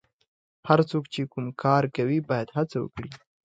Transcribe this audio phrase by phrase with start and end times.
[0.67, 3.09] هر څوک چې کوم کار کوي باید هڅه وکړي.